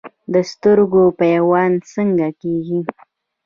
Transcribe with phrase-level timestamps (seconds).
[0.33, 2.79] د سترګې پیوند څنګه کیږي؟